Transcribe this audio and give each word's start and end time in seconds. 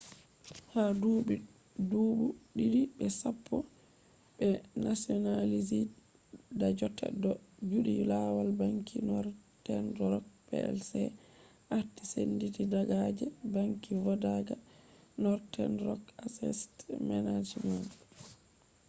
ha 0.73 0.83
dubi 1.01 1.35
dubu 1.89 2.25
didi 2.57 2.81
be 2.95 3.07
sappo 3.21 3.57
be 4.37 4.47
nationalized 4.85 5.89
da 6.59 6.67
jotta 6.79 7.07
do 7.21 7.31
juti 7.69 7.93
lawal 8.11 8.49
banki 8.59 8.97
northern 9.11 9.87
rock 10.11 10.25
plc 10.47 10.91
arti 11.77 12.03
senditi 12.13 12.63
daga 12.73 12.99
je 13.17 13.27
‘banki 13.53 13.93
vodaka 14.05 14.55
‘northern 15.25 15.75
rock 15.87 16.03
assest 16.25 16.73
management 17.09 17.91